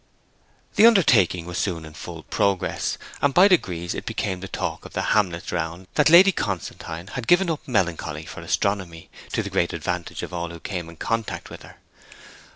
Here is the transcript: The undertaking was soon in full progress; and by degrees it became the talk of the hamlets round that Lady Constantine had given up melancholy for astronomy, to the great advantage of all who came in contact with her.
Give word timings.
The 0.77 0.87
undertaking 0.87 1.45
was 1.45 1.59
soon 1.59 1.85
in 1.85 1.93
full 1.93 2.23
progress; 2.23 2.97
and 3.21 3.35
by 3.35 3.47
degrees 3.47 3.93
it 3.93 4.07
became 4.07 4.39
the 4.39 4.47
talk 4.47 4.83
of 4.83 4.93
the 4.93 5.03
hamlets 5.13 5.51
round 5.51 5.85
that 5.93 6.09
Lady 6.09 6.31
Constantine 6.31 7.05
had 7.13 7.27
given 7.27 7.51
up 7.51 7.67
melancholy 7.67 8.25
for 8.25 8.41
astronomy, 8.41 9.11
to 9.31 9.43
the 9.43 9.51
great 9.51 9.73
advantage 9.73 10.23
of 10.23 10.33
all 10.33 10.49
who 10.49 10.59
came 10.59 10.89
in 10.89 10.95
contact 10.95 11.51
with 11.51 11.61
her. 11.61 11.75